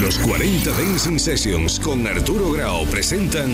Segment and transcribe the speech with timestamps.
[0.00, 3.50] Los 40 Dancing Sessions con Arturo Grau presentan.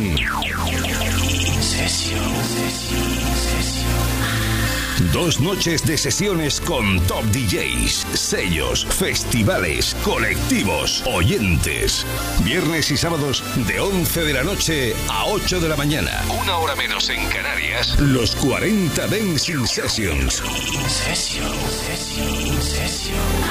[5.13, 12.05] Dos noches de sesiones con top DJs, sellos, festivales, colectivos, oyentes.
[12.43, 16.11] Viernes y sábados de 11 de la noche a 8 de la mañana.
[16.43, 17.99] Una hora menos en Canarias.
[18.01, 20.43] Los 40 Dancing Sessions.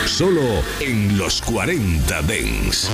[0.05, 2.89] Solo en los 40 Dance.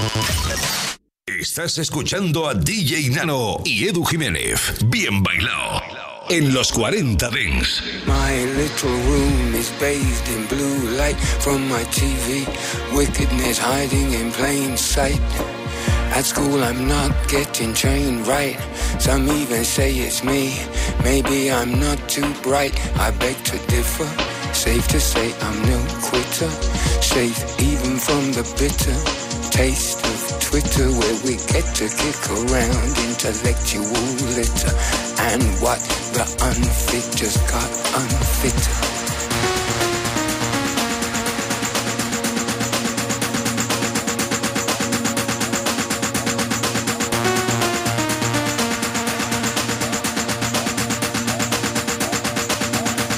[1.26, 4.76] Estás escuchando a DJ Nano y Edu Jiménez.
[4.86, 5.93] Bien bailado.
[6.30, 7.82] En los 40 Dance.
[8.08, 12.48] My little room is bathed in blue light from my TV.
[12.96, 15.20] Wickedness hiding in plain sight.
[16.16, 18.58] At school I'm not getting trained right.
[19.00, 20.56] Some even say it's me.
[21.04, 22.74] Maybe I'm not too bright.
[22.98, 24.08] I beg to differ.
[24.54, 26.50] Safe to say I'm no quitter.
[27.02, 30.13] Safe even from the bitter taste
[30.54, 33.90] Twitter where we get to kick around intellectual
[34.38, 34.70] litter.
[35.18, 35.80] And what
[36.14, 38.54] the unfit just got unfit.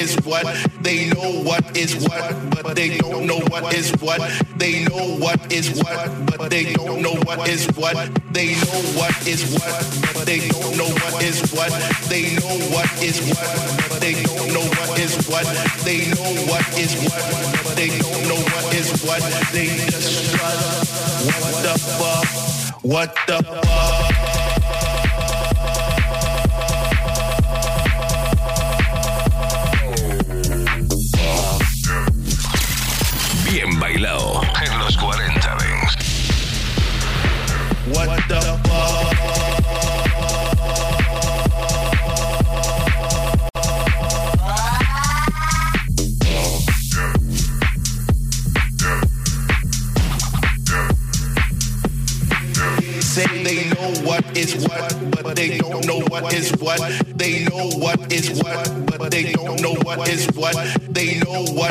[0.00, 0.44] Is what.
[0.80, 4.20] They know what is what, but they don't know what is what.
[4.56, 7.96] They know what is what, but they don't know what is what.
[8.32, 9.76] They know what is what,
[10.14, 11.70] but they don't know what is what.
[12.08, 13.48] They know what is what,
[13.90, 15.46] but they don't know what is what.
[15.84, 17.24] They know what is what,
[17.64, 19.22] but they don't know what is what.
[19.52, 20.90] They just trust
[21.26, 23.69] what the fuck, what the fuck.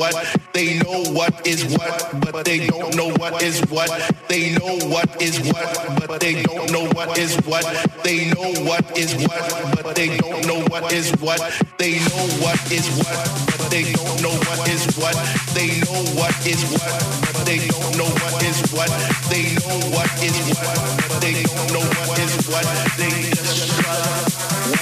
[0.00, 0.16] what.
[0.54, 3.90] They know what is what, but they don't know what is what.
[4.28, 5.68] They know what is what,
[6.00, 7.64] but they don't know what is what.
[8.02, 9.44] They know what is what,
[9.76, 11.40] but they don't know what is what.
[11.76, 13.20] They know what is what,
[13.52, 15.16] but they don't know what is what.
[15.52, 16.88] They know what is what,
[17.20, 18.90] but they don't know what is what.
[19.28, 22.64] They know what is what, but they don't know what is what.
[22.96, 23.60] They just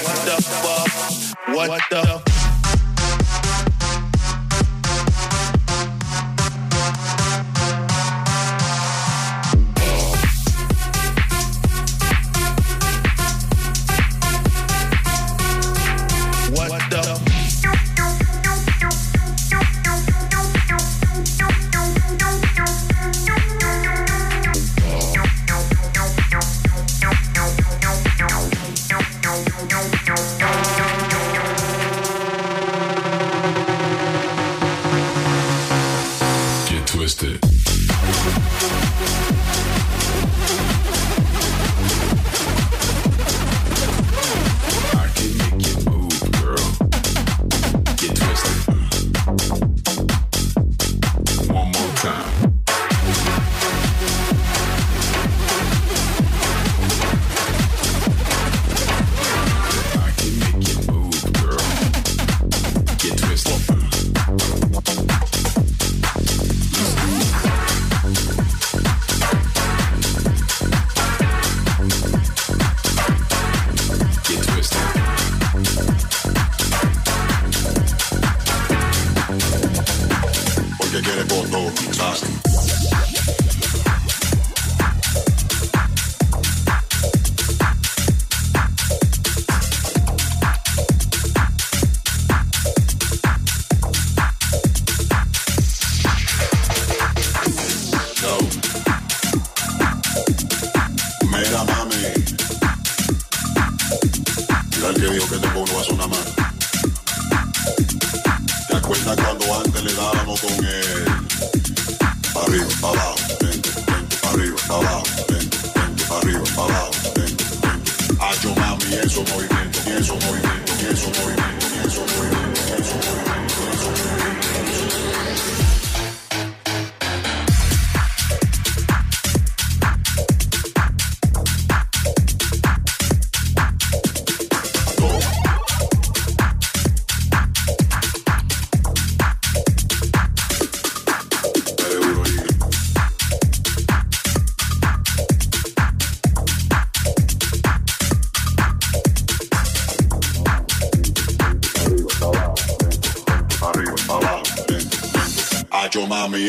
[0.06, 0.90] what the fuck?
[1.56, 2.47] What the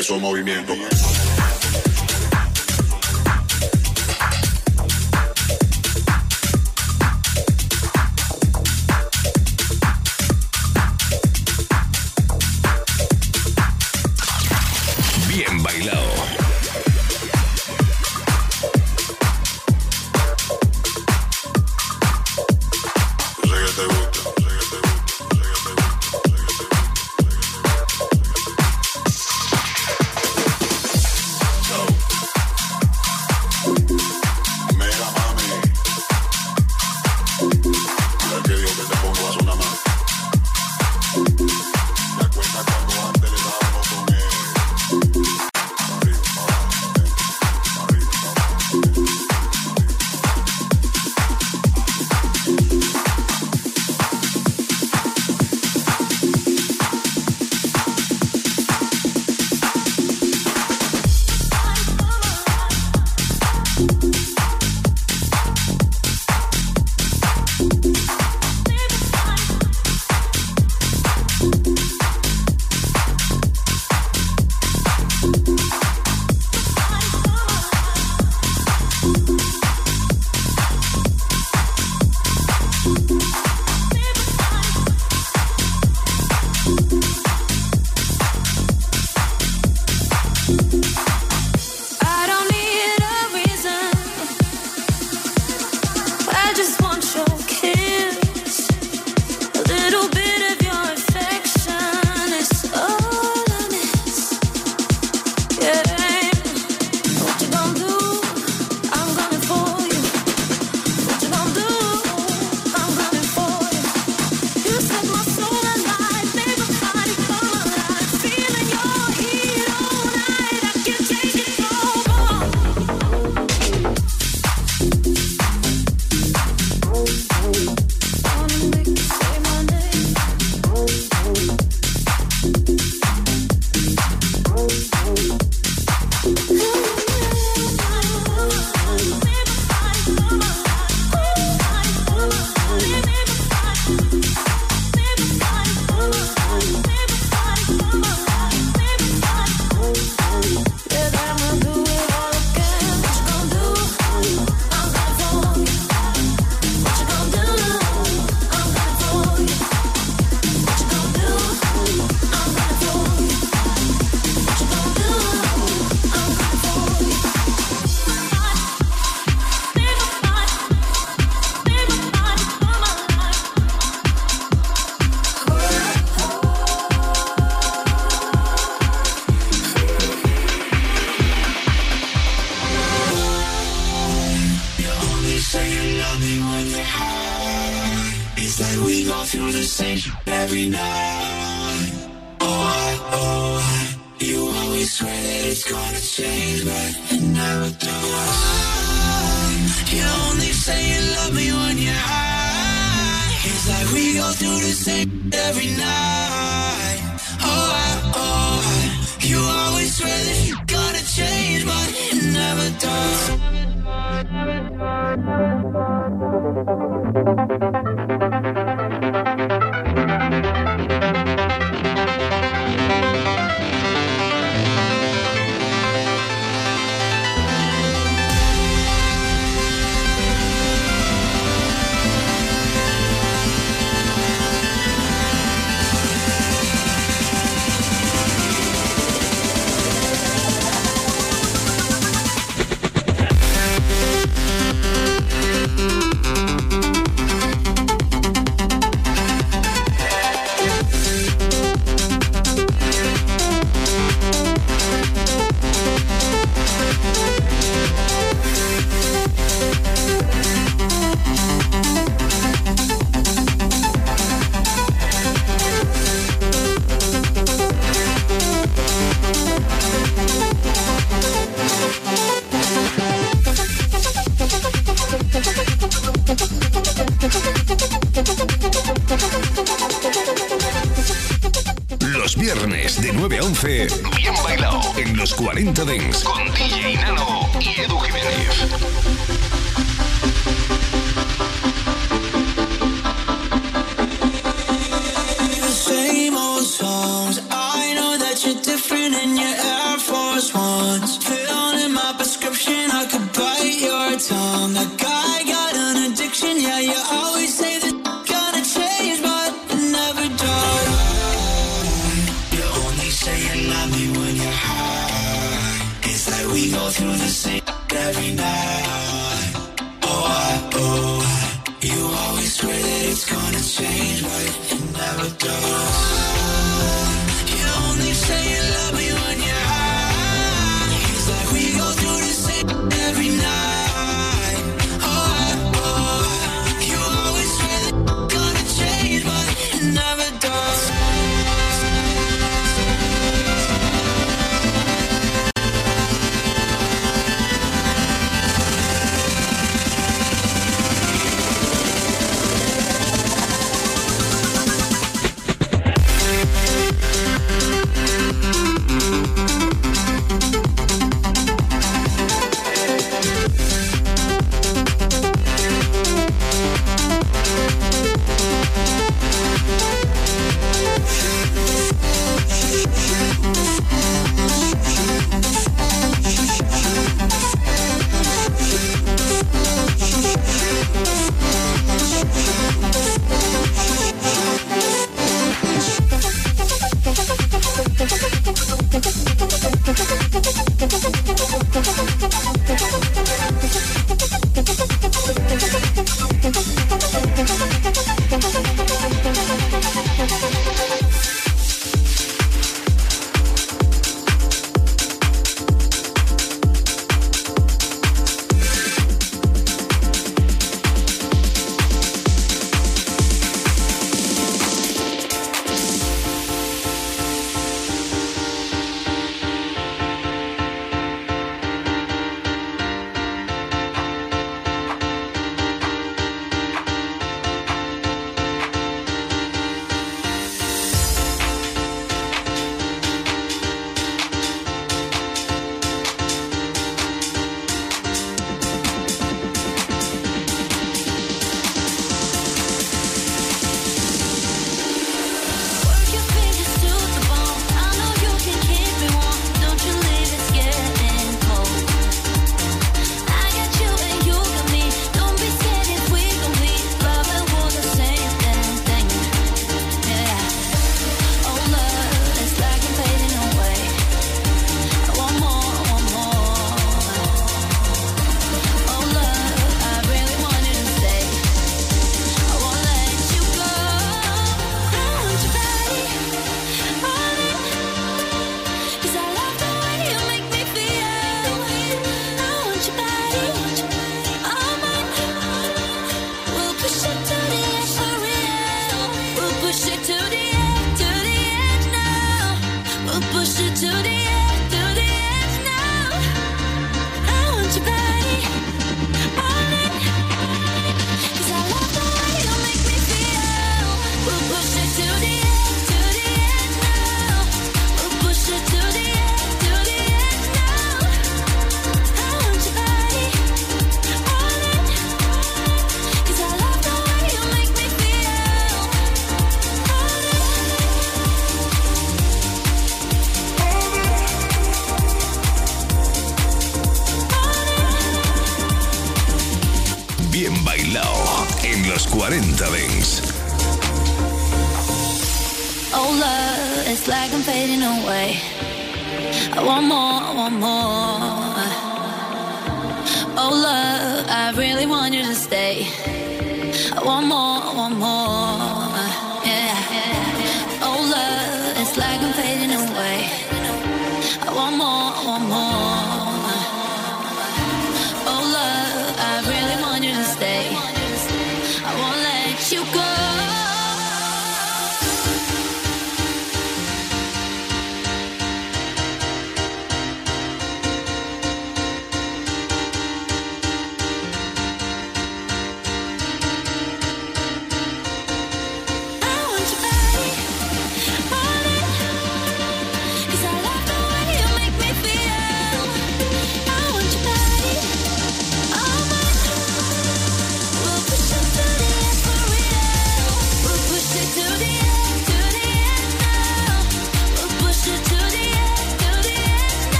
[0.00, 0.78] esos movimientos.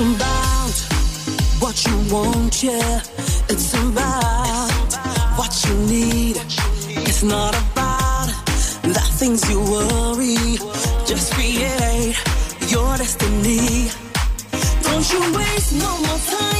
[0.00, 0.72] about
[1.60, 3.02] what you want, yeah.
[3.50, 4.70] It's about
[5.36, 6.36] what you need.
[7.08, 8.28] It's not about
[8.82, 10.56] the things you worry.
[11.06, 12.16] Just create
[12.68, 13.90] your destiny.
[14.82, 16.59] Don't you waste no more time.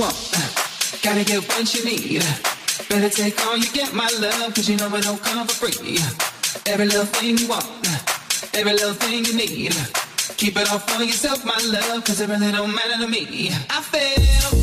[0.00, 0.16] want.
[1.02, 2.24] Gotta get what you need.
[2.88, 5.98] Better take all you get, my love, cause you know it don't come for free.
[6.66, 7.66] Every little thing you want,
[8.54, 9.74] every little thing you need.
[10.38, 13.50] Keep it all for yourself, my love, cause it really don't matter to me.
[13.68, 14.59] I feel.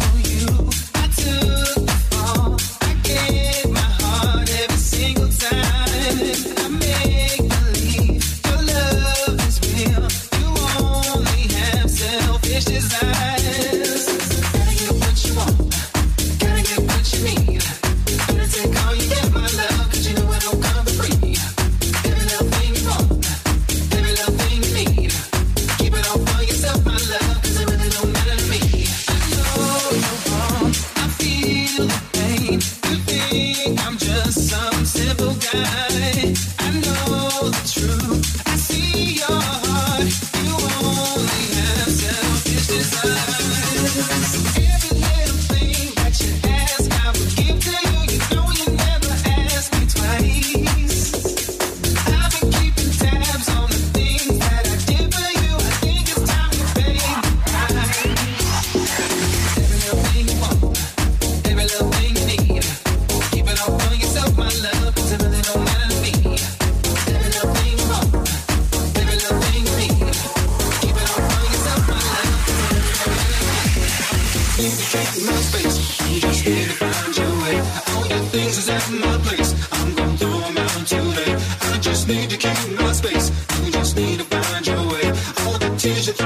[85.95, 86.16] seja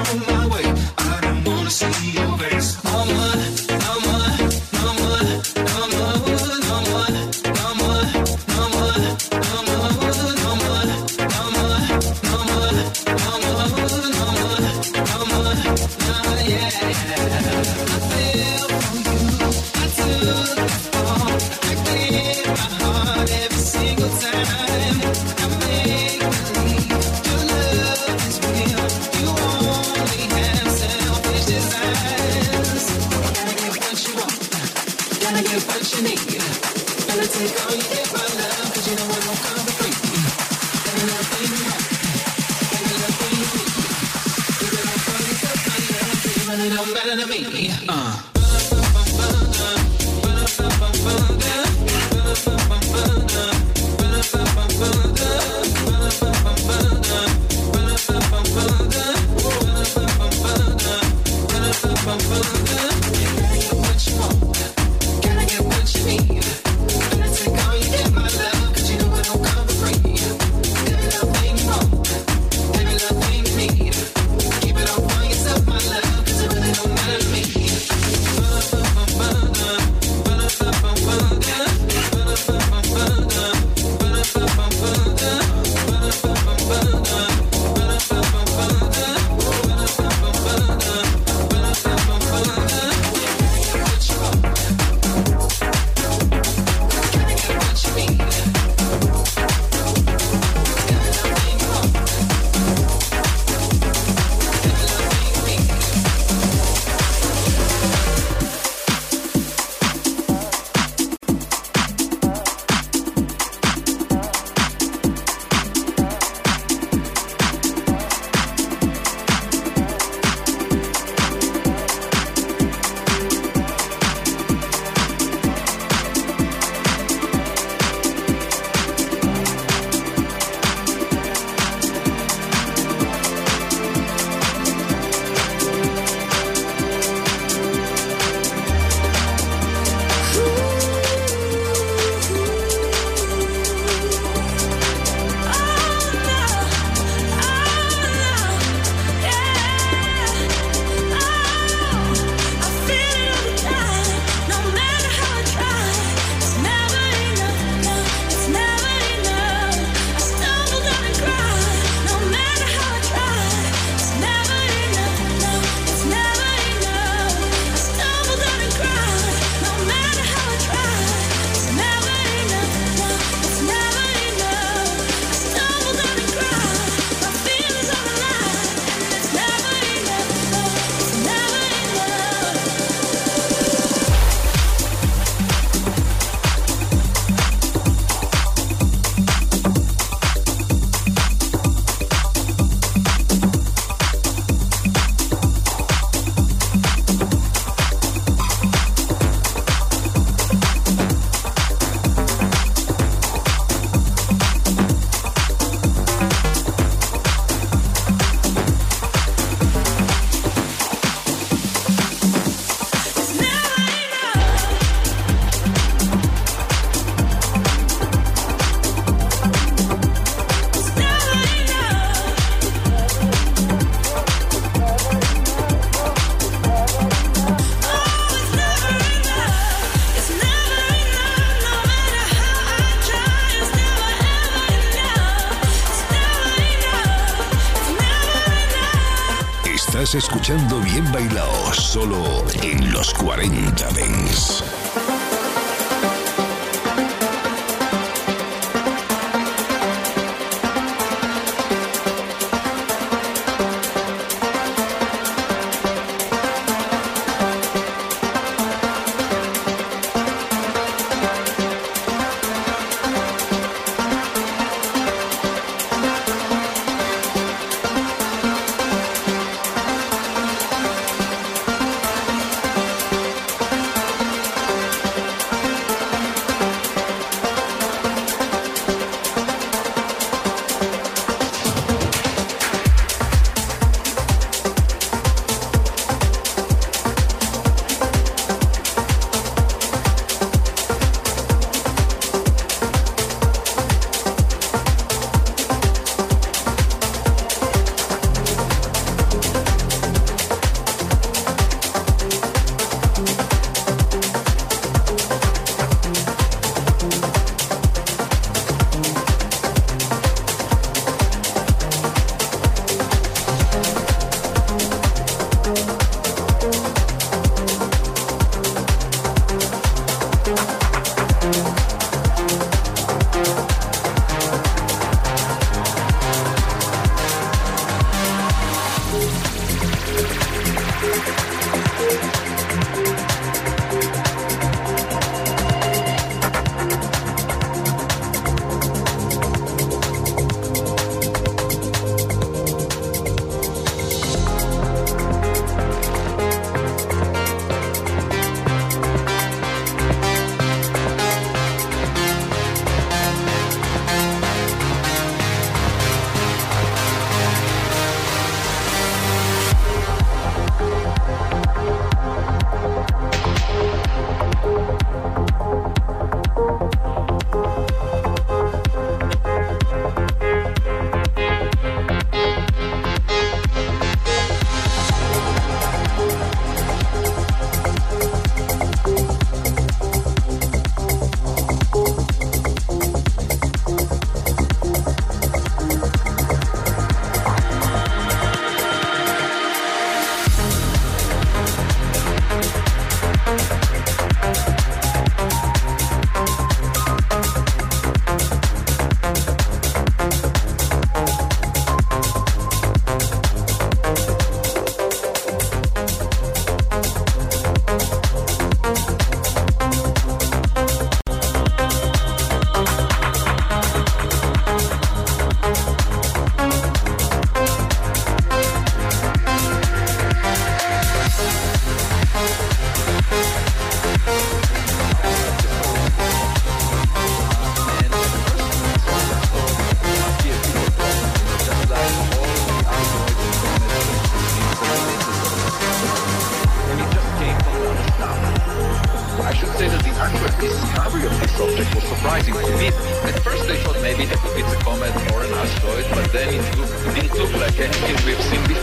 [240.15, 244.80] escuchando Bien Bailao solo en los 40 Dents.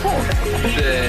[0.01, 1.08] The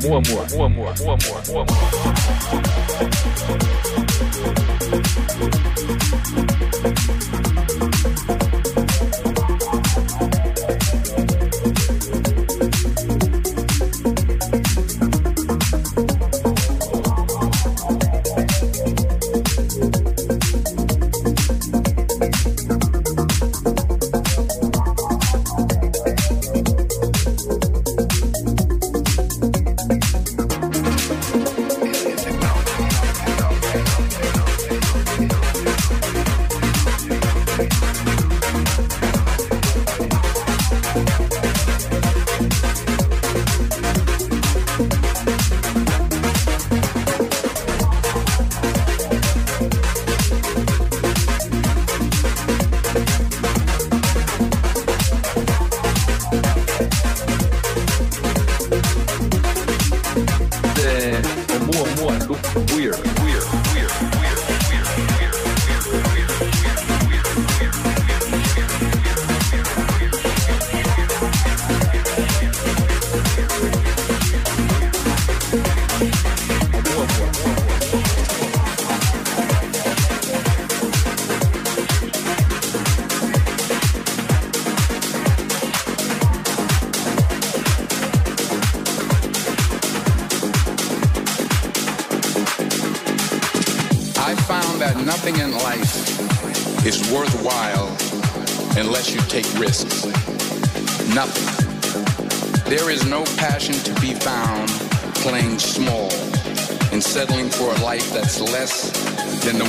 [0.00, 1.16] 默默默默默默
[1.48, 1.68] 默默。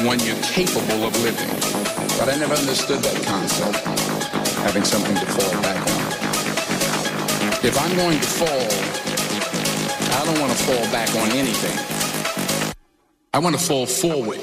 [0.06, 1.50] One you're capable of living.
[2.18, 3.80] But I never understood that concept,
[4.60, 6.00] having something to fall back on.
[7.66, 8.70] If I'm going to fall,
[10.20, 11.78] I don't want to fall back on anything.
[13.34, 14.40] I want to fall forward.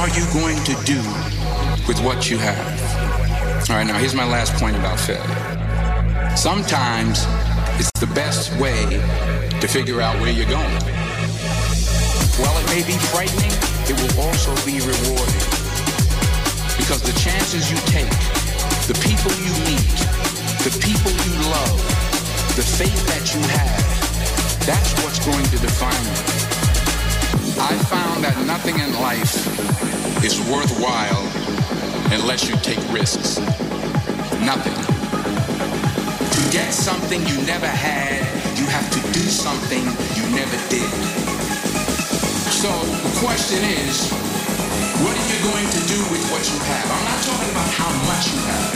[0.00, 0.96] Are you going to do
[1.86, 3.68] with what you have?
[3.68, 6.34] All right, now here's my last point about failure.
[6.34, 7.26] Sometimes
[7.76, 8.80] it's the best way
[9.60, 10.80] to figure out where you're going.
[12.40, 13.52] While it may be frightening,
[13.92, 15.44] it will also be rewarding.
[16.80, 18.08] Because the chances you take,
[18.88, 20.00] the people you meet,
[20.64, 21.76] the people you love,
[22.56, 26.49] the faith that you have, that's what's going to define you.
[27.60, 29.36] I found that nothing in life
[30.24, 31.28] is worthwhile
[32.08, 33.36] unless you take risks.
[34.40, 34.72] Nothing.
[36.24, 38.24] To get something you never had,
[38.56, 39.84] you have to do something
[40.16, 40.88] you never did.
[42.48, 44.08] So the question is,
[45.04, 46.86] what are you going to do with what you have?
[46.88, 48.72] I'm not talking about how much you have.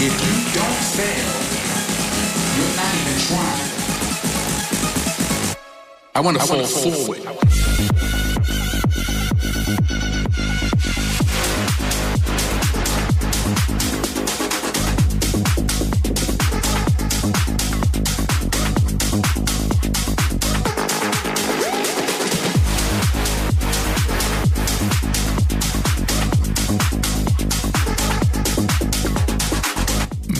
[0.00, 1.28] If you don't fail,
[2.56, 3.73] you're not even trying.
[6.16, 7.18] I want to fall forward.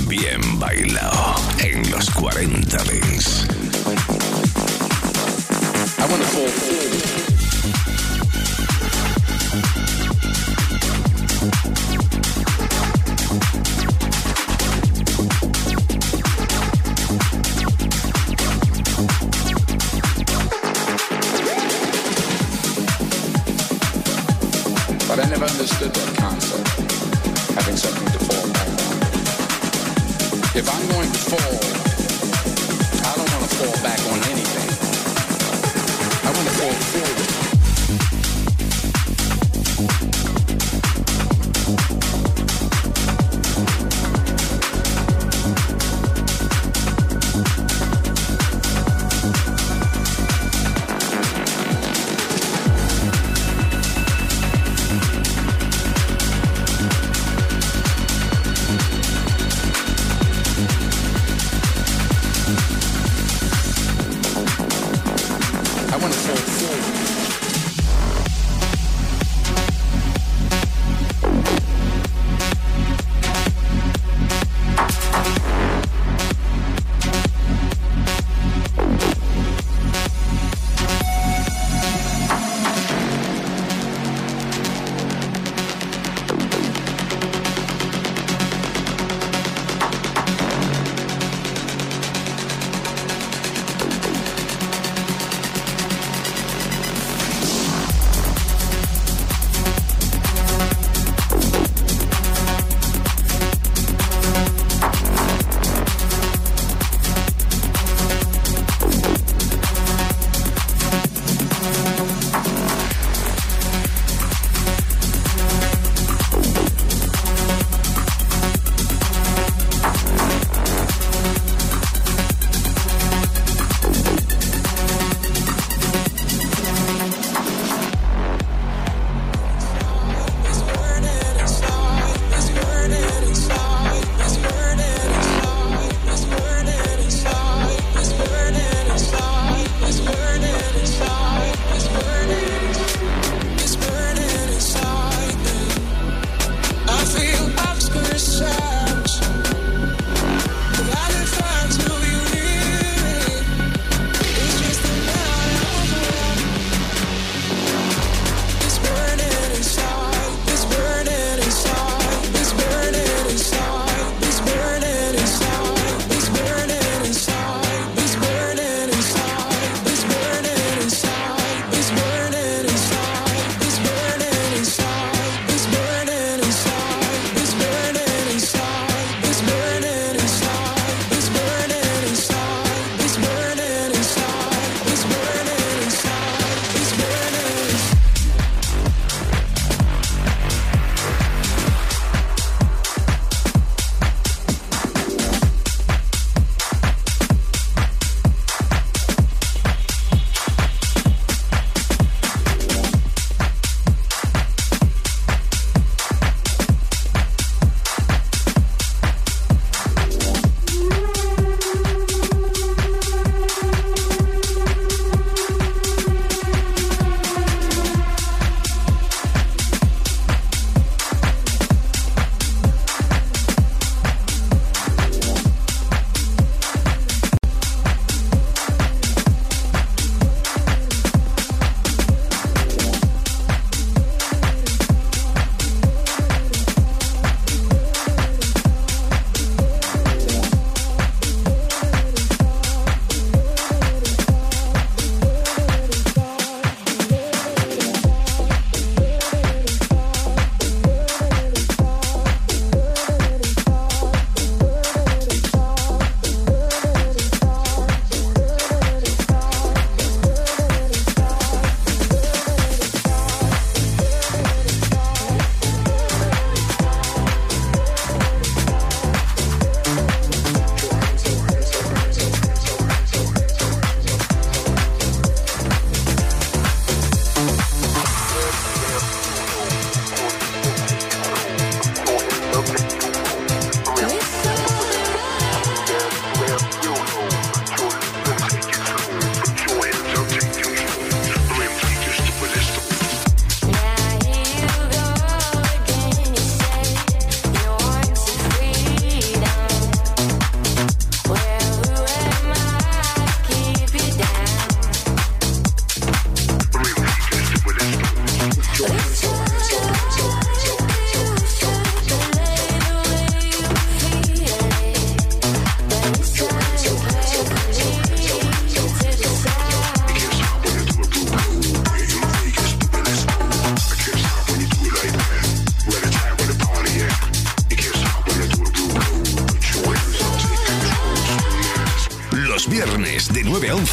[0.09, 3.45] Bien bailado en los 40 Dents.
[6.05, 6.45] I want to fall.
[25.09, 26.15] But I never understood that
[27.55, 28.99] having something to fall back on.
[30.55, 31.64] If I'm going to fall,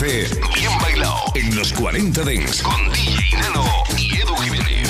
[0.02, 0.26] Bien
[0.82, 3.66] Bailado en los 40 Dents con DJ Nano
[4.00, 4.90] y Edu Jiménez.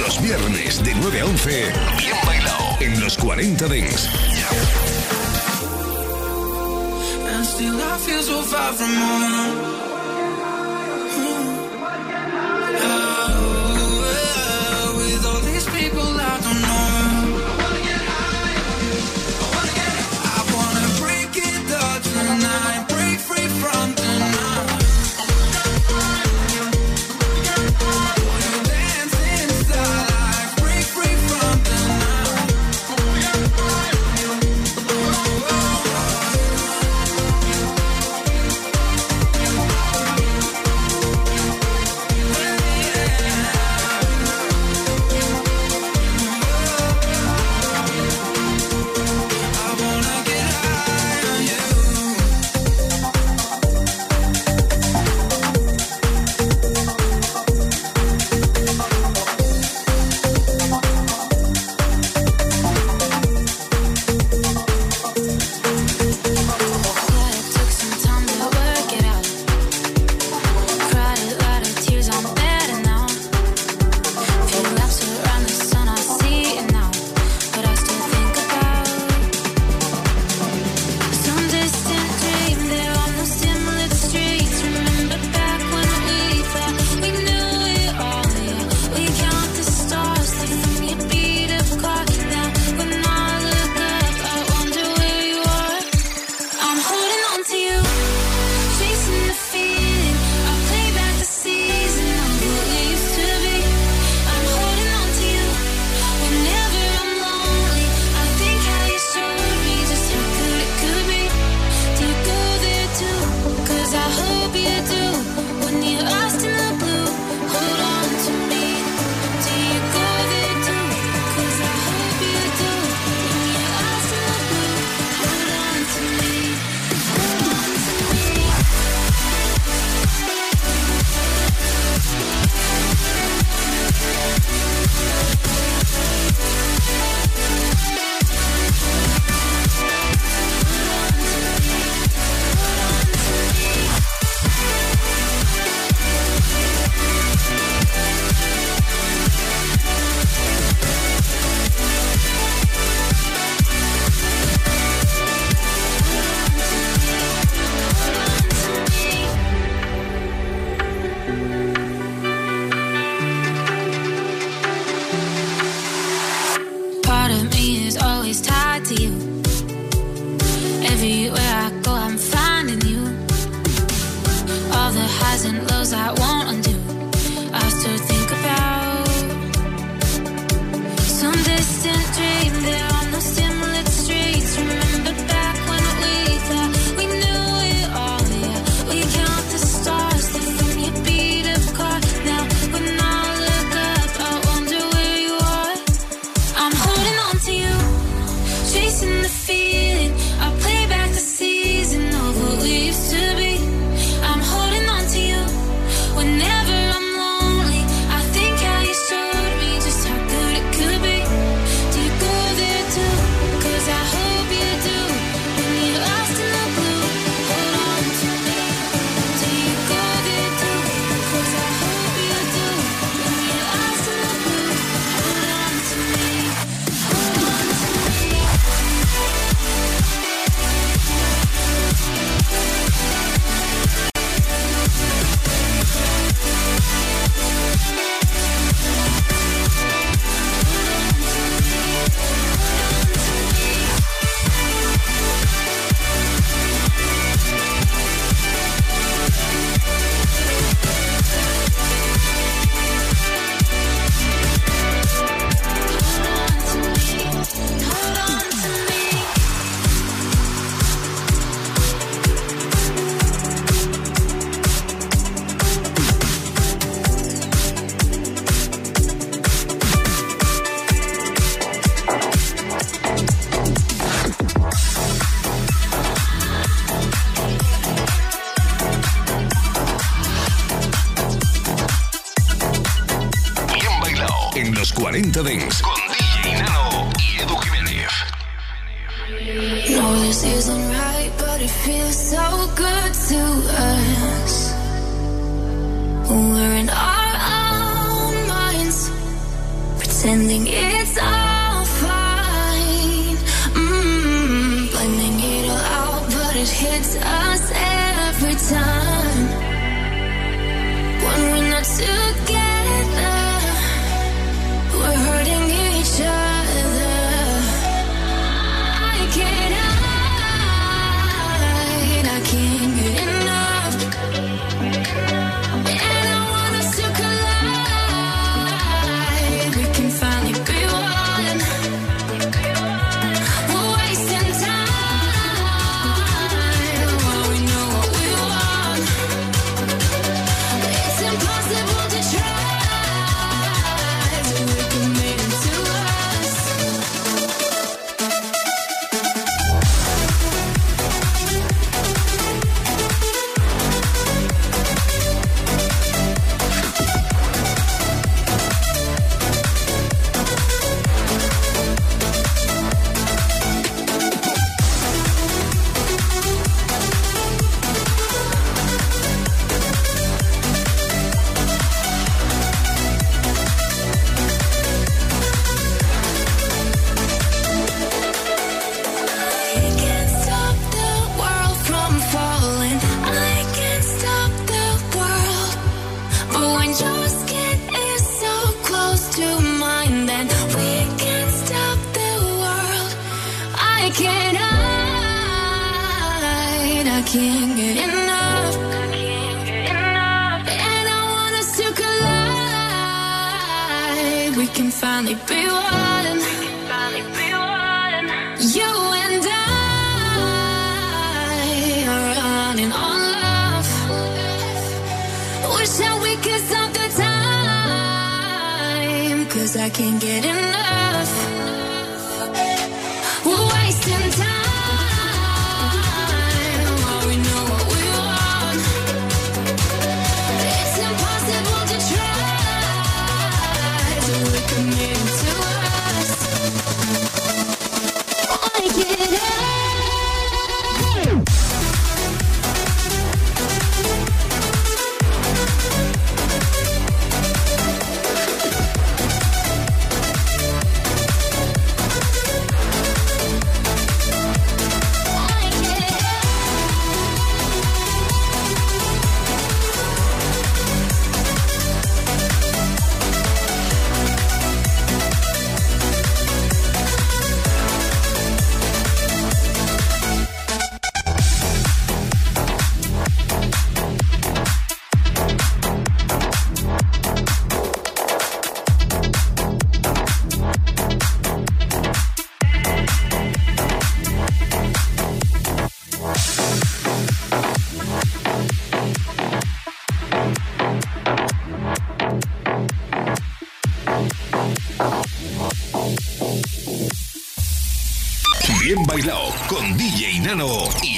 [0.00, 4.21] Los viernes de 9 a 11, bien bailado en los 40 Dings.
[8.52, 9.71] far from home.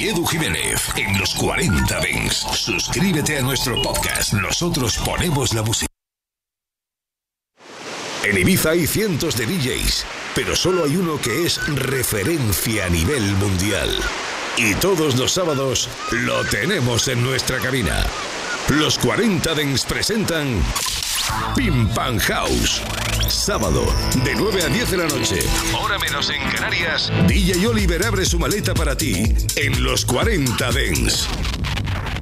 [0.05, 2.45] Edu Jiménez en los 40 Dents.
[2.53, 4.33] Suscríbete a nuestro podcast.
[4.33, 5.91] Nosotros ponemos la música.
[8.23, 13.23] En Ibiza hay cientos de DJs, pero solo hay uno que es referencia a nivel
[13.37, 13.89] mundial.
[14.57, 18.05] Y todos los sábados lo tenemos en nuestra cabina.
[18.69, 20.61] Los 40 Dents presentan
[21.55, 22.83] Pim Pam House.
[23.29, 23.85] Sábado,
[24.23, 25.39] de 9 a 10 de la noche.
[25.79, 27.11] Hora menos en Canarias.
[27.27, 29.23] DJ Oliver abre su maleta para ti
[29.55, 31.27] en los 40 Dents.